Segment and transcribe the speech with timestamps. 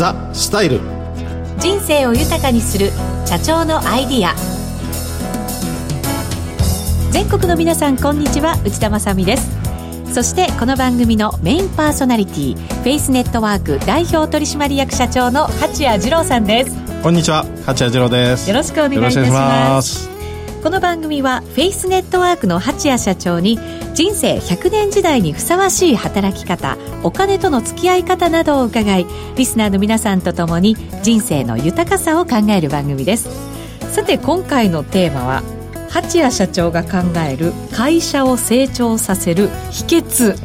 [0.00, 0.80] ザ・スタイル。
[1.58, 2.90] 人生を豊かにする
[3.26, 4.34] 社長のアイディア。
[7.10, 8.58] 全国の皆さんこんにちは。
[8.64, 9.50] 内田まさです。
[10.10, 16.74] そしてこの番組のメインパーソナリティフェイスネットワーク代表取締役社長の八谷二郎さんです。
[17.02, 17.44] こんにちは。
[17.66, 18.48] 八谷二郎です。
[18.48, 20.09] よろしくお願いいたします
[20.62, 23.58] この番組はフェイスネットワークの蜂谷社長に
[23.94, 29.06] 人生100年時代にふさわしい働き方お金との付き合い方などを伺い
[29.36, 33.30] リスナーの皆さんと共に人生の豊かさを考える番組です。
[33.90, 35.42] さて今回のテーマは
[35.90, 40.36] 八谷社長が考える会社を成長させる秘訣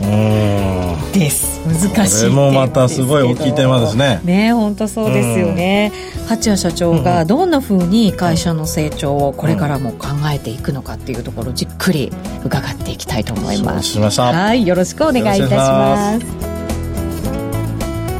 [1.13, 1.61] です。
[1.67, 4.21] 難しいこれもまたすごい大きいテーマですね。
[4.23, 5.91] ね本当そうですよね。
[6.27, 12.11] 八谷社長がどんなふうに会社の成長をこれからも考えていくのかっていうところじっくり
[12.43, 13.99] 伺っていきたいと思います。
[13.99, 16.54] はいよろしくお願いいたします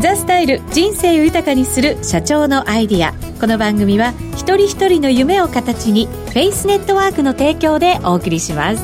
[0.05, 3.11] ザ・スタイル人生を豊かにする社長のアイディア。
[3.39, 8.83] この番組は一人一人の夢を形にフェイスネットワークの提供でお送りします。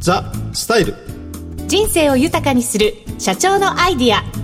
[0.00, 0.94] ザ・スタイル。
[1.66, 4.35] 人生を豊かにする社長のアイディア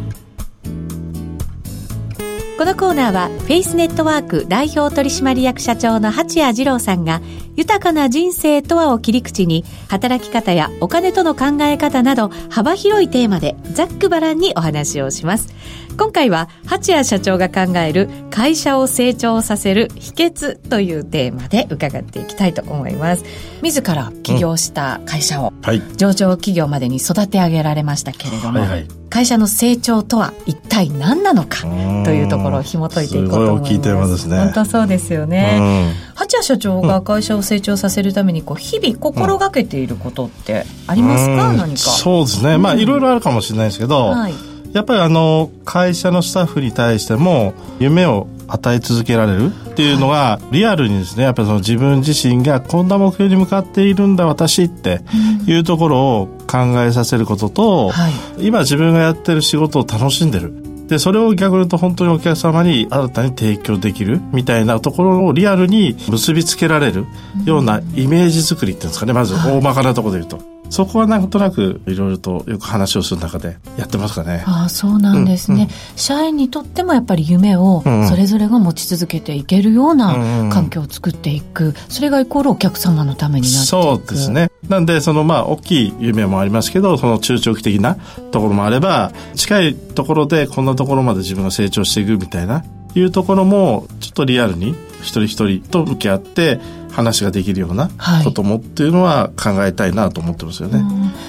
[2.62, 7.20] このコーナーはフェイスネットワーク代表取締役社長の八谷二郎さんが
[7.56, 15.52] 豊かな人生とはを切り口に働き方やお金との考え方など幅広いテーマでざっくばらんにお話をします。
[15.96, 23.24] 今回は八谷社長が考える会社を成長させる秘訣というテーマで伺っていきたいと思います。
[23.62, 25.52] 自ら起業した会社を
[25.96, 31.60] 上場企業までに育て上げられましたけれども、はいはい、会社の成長とは一体何なのか
[32.04, 33.68] というところを紐解いていこうと思います。
[33.68, 34.38] すごい大きいテーマですね。
[34.38, 35.94] 本当そうですよね。
[36.14, 41.76] 八谷社長が会社を成長させるためにこう日々心がけていることってありますか、何か。
[41.76, 55.00] そうですね、まあいろいろあるかもしれないですけど、はいやっぱりあの会社のスタッフに対しても夢を与え続けられるっていうのがリアルにですねやっぱりその自分自身がこんな目標に向かっているんだ私って
[55.46, 60.52] いうところを考えさせることと、はい、今自分がやってる仕事を楽しんでる。
[60.88, 67.06] でそれを逆に言うと本当にお客様に新たに提供できるみたいなところをリアルに結びつけられる
[67.46, 70.51] ようなイメージ作りっていうんですかねまず大まかなところで言うと。
[70.70, 74.42] そこはなんとなくいろいろとよく話をする中でやってますかね。
[74.46, 80.14] ああそうなんですね、うんうん、社員にとってもやっぱり夢をそれぞれが持ち続けていけるような
[80.50, 83.66] 環境を作っていく、それがイコールお客様のためになっていく。
[83.66, 84.50] そうですね。
[84.68, 87.96] なんでそのまあ大きい夢もありますけどその中長期的な
[88.30, 92.64] ところもあれば近いところでこんなところまで自分が成長していくみたいな
[92.94, 96.60] いうところもちょっとリアルに一人一人と向き合って
[96.92, 97.90] 話ができるような
[98.22, 100.82] こともっていうのは考えたいなと思ってますよね、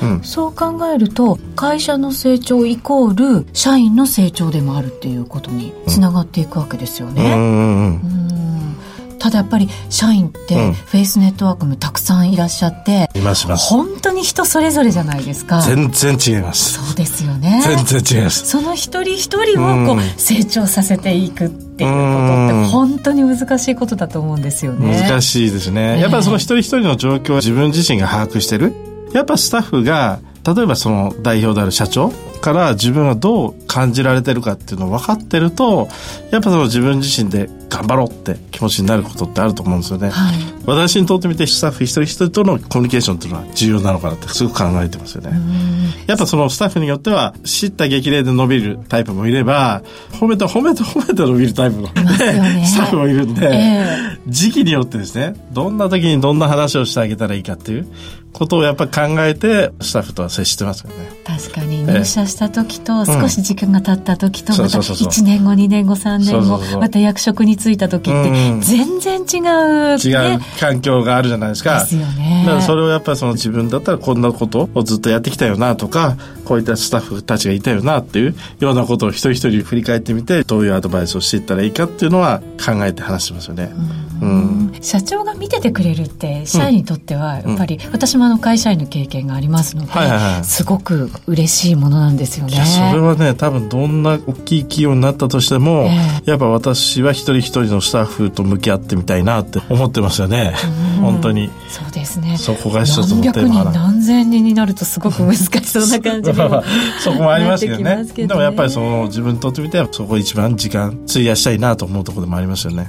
[0.03, 7.34] うん、そう考えると会社の成長イコール社員の成長でもあるっていうことにつながっていくわけですよね。
[7.34, 8.33] うん、うん
[9.24, 13.70] ただやっぱり社員ってフェイスネットワークもたくさんいらっしゃって、いますいます。
[13.70, 15.62] 本当に人それぞれじゃないですか。
[15.62, 16.74] 全然違います。
[16.74, 17.64] そうですよね。
[17.66, 18.46] 全然違います。
[18.46, 25.08] その一人一人をこう成長させていくっていうことって本当に難しいことだと思うんですよね。
[25.10, 28.74] 難しいですね、やっぱりその一人一人の状況を自分自身が把握してる。
[29.14, 32.12] やっぱスタッフが例えばその代表である社長
[32.42, 35.88] から自分がどう感じられてるかっていうのを分かってると
[36.32, 40.36] やっぱその自分自身で頑張ろうって気持ちになることってあると思うんですよね、はい、
[40.68, 45.32] 私にとってみてスタッフ一人一人とのコミュニケーションっていうのは重要なのかなってすごく考えてますよね。
[46.06, 57.88] やっぱそのスタッフによっては知った激励で伸びるタイプもいれば褒めて褒めて褒めて伸びるタイプの、ね、スタッフもいるんで、えー、時期によってですねどんな時にどんな話をしてあげたらいいかっていう
[58.34, 60.96] ことをやっぱり考えてスタッフとは接してますよね。
[61.24, 61.84] 確かに。
[61.84, 68.31] 入社した時と少し時間が経った時とまた1年後2年後3年後また役職に就いた時って
[68.62, 71.81] 全然違う、違う環境があるじゃないですか。
[71.81, 72.44] ですよね。
[72.45, 84.03] だからそれをやっぱりその自分だったらこんなことをずっとやってきたよなとかこういったスタッフたちがいたよなっていうようなことを一人一人振り返ってみてどういうアドバイスをしていったらいいかっていうのは考えて話してますよね、うん、
[84.81, 92.57] 社長が見ててくれるって社員にとってはやっぱり、私もあの会社員の経験がありますので、はいはいはい、すごく嬉しいものなんですよね。
[92.92, 100.54] それはね多分どんな大きい企業になったとしても、えー、やっぱ私は一人一人のスタッフと向き合ってみたいなって思ってますよね。
[101.00, 101.50] 本当に。
[101.69, 102.38] そうですね。
[102.38, 106.36] そこが一つのテーマ何百人何千人になるとすごく難しそうな感じに
[107.00, 108.04] そこもありますけどね。
[108.04, 112.88] ねでもやっぱりその自分にとってみてそこ一番時間費やしたいなと思うところでもありますよね。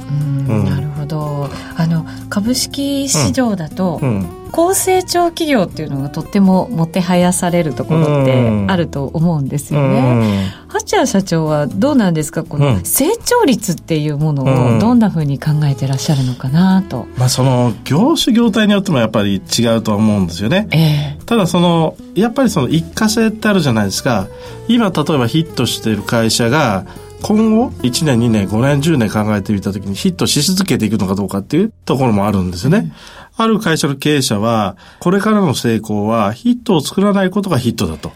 [0.49, 10.53] うん、なるほどほどあの株式市場だと、うん、高成長企業っていうのがとってももてはやされるところってあると思うんですよね。
[10.69, 12.43] 八谷社長はどうなんですか？
[12.43, 17.07] この成長率っていうものをどんなふうに考えてらっしゃるのかなと。
[17.17, 20.67] まあその業種業態によってもやっぱり違うと思うんですよね。
[20.73, 24.27] えー、ただそのやっぱりその一過性ってあるじゃないですか。
[24.67, 26.87] 今例えばヒットしている会社が
[27.27, 32.93] 今後1年2年5年10年考えてみたときにヒットし続けていくのかどうかっていうところもあるんですよね。
[33.39, 38.13] ある会社の経営者は、これからの成功はヒットを作らないことがヒットだと。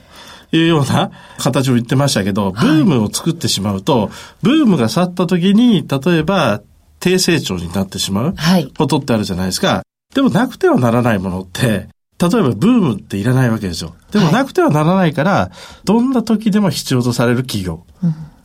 [0.50, 4.10] いうような形を言ってましたけど、ブームを作ってしまうと、
[4.43, 6.62] ブームが去った時に、例えば
[7.00, 8.34] 低成長になってしまう
[8.76, 9.82] ことってあるじゃないですか。
[10.14, 11.88] でもなくてはならないものって、例え
[12.19, 13.94] ばブームっていらないわけですよ。
[14.11, 17.84] でもなくてはならないから、はい、どんな時でも必要とされる企業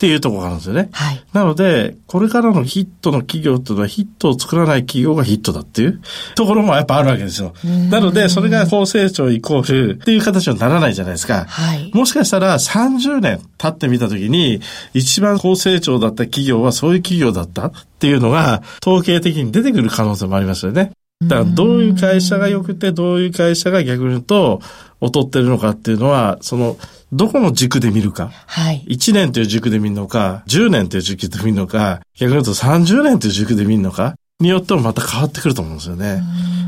[0.04, 0.90] っていうところがあるんですよね。
[0.92, 6.02] はい、なので、これからのヒットの企業っていうのはヒットを作らない企業がヒットだっていう
[6.34, 7.54] ところもやっぱあるわけですよ。
[7.90, 11.46] なので、それが高成長イコールっていう形にならないじゃないですか。
[11.48, 14.60] はい、もしかしたら30年経ってみたときに、
[14.92, 20.92] 一番高成長だった企業はそういう企業だったっていうのが統計的に出てくる可能性もありますよね。
[21.22, 24.60] だからどういう会社が良くて、どういう会社が逆に言うと
[25.00, 26.76] 劣ってるのかっていうのは、その、
[27.12, 28.30] どこの軸で見るか。
[28.46, 28.84] はい。
[28.88, 36.22] 1年という軸で見るのか、10年という軸で見るのか、逆に言うと30年という軸で見るのか、によってもまた変わってくると思うんですよね。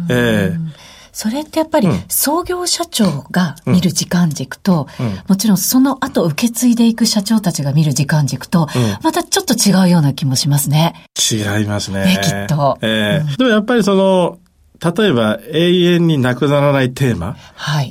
[0.09, 0.86] ええー
[1.17, 8.69] それってやっぱり創業社長が見る時間軸と、うんうん、もちろんその後受け継いでいく社長たちが見る時間軸と、
[9.03, 11.09] またちょっと違うような気もしますね。
[11.33, 12.05] 違いますね。
[12.05, 12.77] ね、きっと。
[12.83, 14.39] ええー、でもやっぱりその、
[14.85, 17.39] 例えば永遠になくならないテーマ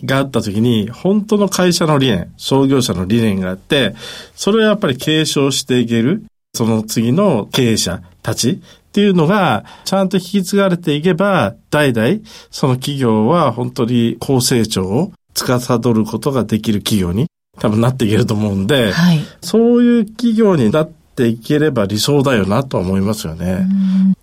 [0.06, 3.96] があった時に、本当の会社の理念、創業者の理念があって、
[4.36, 8.62] それをやっぱり継承していける、その次の経営者たち
[8.96, 12.20] っていうのが、ちゃんと引き継がれていけば、代々、
[12.50, 17.28] その企業は本当に高成長を司ることができる企業に
[17.60, 23.68] 多分なっていけると思うんで、はい、そういう企業になっていければ理想だよなとは思いますよね。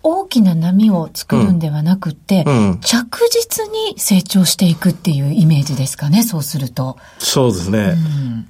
[0.01, 2.71] 大きな波を作るんではなくて、うん。
[2.71, 6.97] うん、着実に成長していくっていうイメージですかね、そうすると。
[7.19, 7.95] そうですね。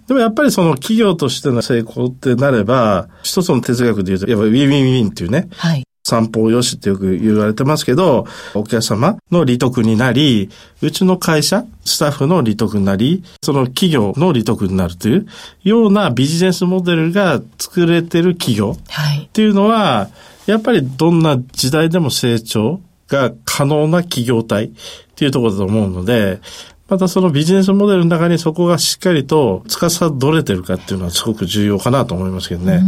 [0.07, 10.49] でもやっぱりその企業としての成功ってなれば、一つの哲学で言うと、やっぱり win-win-win っていうね、はい、三方よしってよく言われてますけど、お客様の利得になり、
[10.81, 15.27] うちの会社、スタッフの利得になり、その企業の利得になるという
[15.63, 20.09] ようなビジネスモデルが作れてる企業っていうのは、
[20.45, 24.69] やっぱりどんな時代でも成長が可能な企業体っ
[25.15, 26.41] ていうところだと思うので、
[26.89, 32.81] またそのビジネスモデルの中にそこがしっかりと司れてるかっていうのはすごく重要かなと思いますけどね。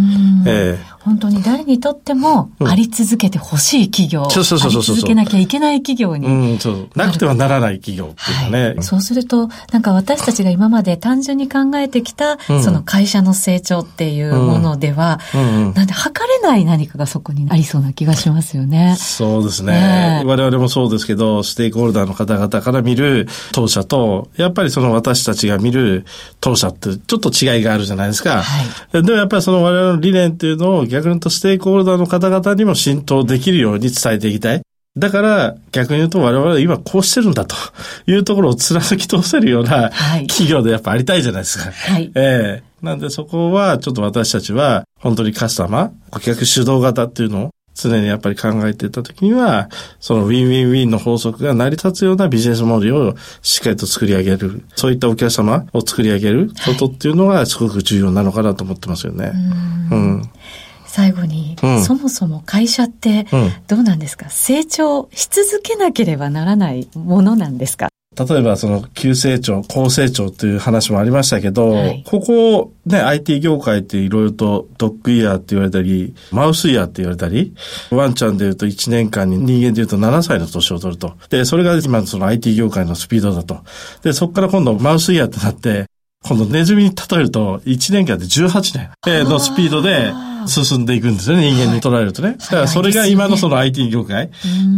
[0.45, 6.27] えー、本当に誰にとってもあり続けてほしい企業、うん、そうそうそうそう続けなきゃいけない企業に。
[6.27, 6.89] うん、そう。
[6.95, 8.83] なくてはならない企業っていうかね、はい。
[8.83, 18.98] そうすると、なんか私たちが今まで単純に考えてきた、うん、その会社の成長っていうものでは、なんで測れない何かがそこにありそうな気がしますよね。
[19.00, 19.71] そうですね。
[19.71, 26.06] ね我々もそうですけど、ステークホルダーの方々から見る当社とと、やっぱりその私たちが見る
[26.42, 28.42] 当社ってちょっと違いがあるじゃないですか。
[28.42, 34.62] はい、でもやっぱりその我々の理念っていうのを逆に言うとステークホルダーの方々にも浸透できるように伝えていきたい。
[34.98, 37.56] だから逆に言うと我々は今こうしてるんだと
[38.08, 39.89] いうところを貫き通せるような
[40.27, 41.72] 企業でやっぱありたいじゃないですか。
[41.72, 54.63] はい、ええー、なんでそこはちょっと私たちは本当にカスタマー、顧客主導型っていうのを常にやっぱり考えていたときには、その win-win-win の法則が成り立つようなビジネスモデルをしっかりと作り上げる。
[54.75, 59.32] そういったお客様を作り上げることっていうのがすごく重要なのかなと思ってますよね。
[59.91, 60.24] うん、
[60.88, 63.27] 最後に、うん、そもそも会社って
[63.67, 67.89] どうなんですか、成長し続けなければならないものなんですか？
[68.17, 77.53] 例えばその急成長、高成長という話もありましたけど、はい、ここね、IT 業界っていろいろとドッグイヤーって言われたり、マウスイヤーって言われたり、
[77.91, 81.13] ワンちゃんで言うと1年間に人間で言うと7歳の年を取ると。
[81.29, 83.60] で、それが今のその IT 業界のスピードだと。
[84.01, 85.86] で、そこから今度マウスイヤーってなって、
[86.24, 90.13] 今度ネズミに例えると1年間で18年のスピードで、
[90.48, 92.38] 進んでいくんですよね、人間に捉えるとね。
[92.40, 94.30] だからそれが今のその IT 業界っ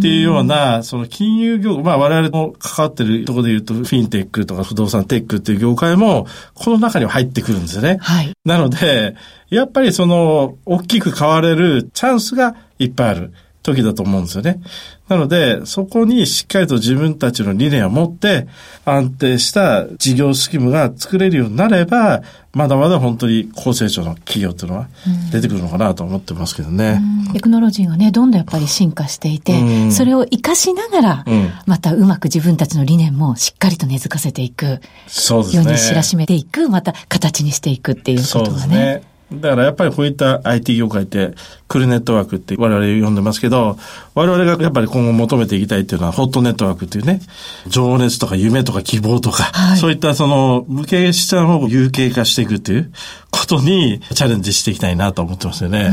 [0.02, 7.98] ていうような、その金融業、まあ我々も関わってるところで言うと、フィンテックとか不動産テックっていう業界も、この中には入ってくるんですよね。
[8.02, 8.32] はい。
[8.46, 9.16] なので、
[9.50, 13.34] やっぱりその、大きく変われるチャンスがいっぱいある。
[13.68, 14.62] 時だと思うんですよね。
[15.10, 18.48] なので、そこにしっかりと自分たちの理念を持って、
[18.86, 22.22] 安定した事業スキームが作れるようになれば、
[22.54, 24.88] まだまだ本当に高成長の企業っていうのは
[25.32, 27.02] 出てくるのかなと思ってますけどね。
[27.34, 31.26] テクノロジーがね、どんどんやっぱり進化していて、それを活かしながら、
[31.66, 34.82] またうまく自分たちの理念もしっかりと根付かせていく。
[35.08, 35.64] そうですね。
[35.64, 39.04] 世に知らしめていく、また形にしていくっていうことがね。
[39.32, 41.34] だからやっぱりこういった IT 業界って
[41.68, 43.78] クルネットワークって我々呼んでますけど、
[44.16, 47.20] 我々がやっぱり今後求めていきたいっていうのはホットネットワークっていうね、
[47.68, 52.94] 情熱とか夢とか希望とか、はい、そういったその無形資産を有形化していくっていう
[53.32, 55.92] ことにチャレンジしていきたいなと思ってますよね。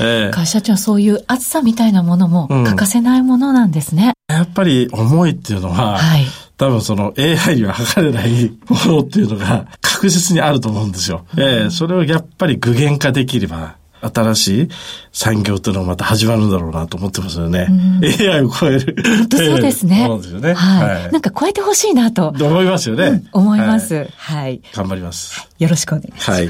[0.00, 4.12] えー、会社長はそういう熱さみたいなものも欠かせないものなんですね。
[4.28, 6.24] うん、やっぱり思いっていうのは、はい。
[6.56, 9.66] 多分その AI には測れないものっていうのが
[9.96, 11.24] 確実にあると思うんですよ。
[11.34, 14.68] うん、えー、それをやっぱり具現化できれば、新しい
[15.10, 17.66] 産業っていうのがまた始まるんだろうなと思ってますよね。
[17.70, 18.94] うん、AI を超える。
[19.02, 20.04] 本当そうですね。
[20.06, 20.52] そうですよね。
[20.52, 21.02] はい。
[21.04, 22.28] はい、なんか超えてほしいなと。
[22.28, 23.06] 思いますよね。
[23.06, 24.08] うん、思います、はい。
[24.16, 24.60] はい。
[24.74, 25.48] 頑張ります。
[25.58, 26.30] よろしくお願いします。
[26.30, 26.48] はい、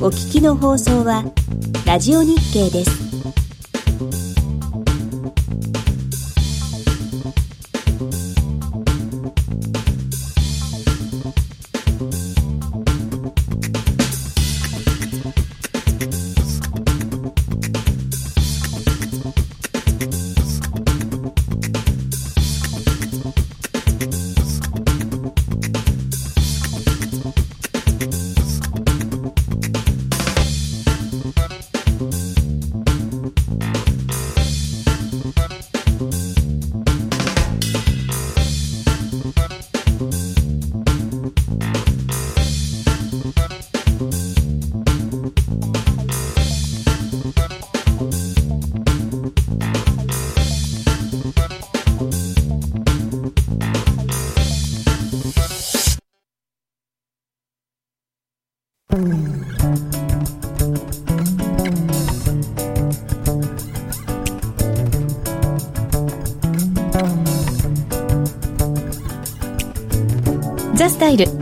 [0.00, 1.24] お聞きの放送は、
[1.84, 3.47] ラジオ日経です。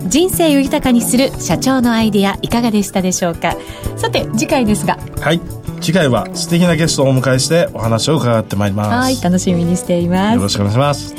[0.09, 3.57] 人生を豊かにする社長のアイデアいかがでしたでしょうか？
[3.97, 4.99] さて次回ですが。
[5.21, 5.41] はい。
[5.81, 8.91] 次回は素敵なゲストをお迎えしてお話を伺ってまいります。
[8.91, 10.37] はい楽しみにしています。
[10.37, 11.15] よろしくお願いします。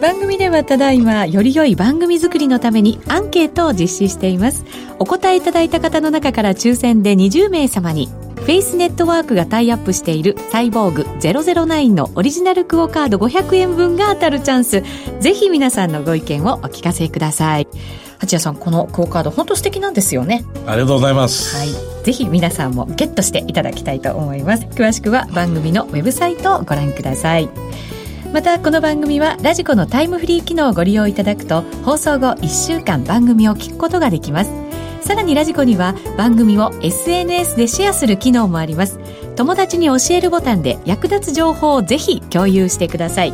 [0.00, 4.64] 番組ではただいまより良い番組作りのためにアンケートを実施しています。
[5.00, 8.08] お答えいただいた方の中から抽選で20名様に
[8.48, 14.82] フェイスネットワークがタイアップしているサイボーグ009のオリジナルクオカード500円分が当たるチャンス。
[15.20, 17.68] ぜひ皆さんのご意見をお聞かせください。
[18.18, 20.46] 八谷さん、このクオカード本当素敵なんですよね。
[20.66, 21.58] ありがとうございます。
[21.58, 22.04] はい。
[22.04, 24.64] ぜひ皆さんもゲットしていただきたいと思います。
[24.64, 27.50] 詳しくは番組のウェブサイトをご覧ください。
[28.32, 34.67] またこの番組はラジコのタイムフリー機能をご利用いただくと放送後1週間番組を聞くことができます
[35.08, 39.00] さらにラジコには番組を SNS でシェアする機能もあります。
[39.36, 43.32] 友達に教えるボタンで役立つ情報をぜひ共有してください。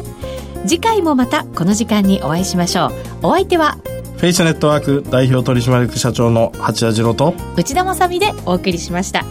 [0.69, 3.27] 次回もまたこの時間にお会いしましょう。
[3.27, 3.77] お相手は
[4.19, 9.25] フェイスネットワーク代表取締役社長の八谷次郎と内田まさみでお送りしました。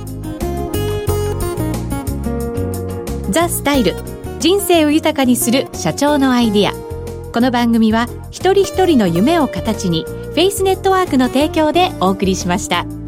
[3.29, 3.95] ザ・スタイル
[4.41, 6.73] 人生を豊かにする社長のアイディア。
[7.31, 13.02] この番組は一人一人の夢を形にフェイスネットワークの提供でお送りしました。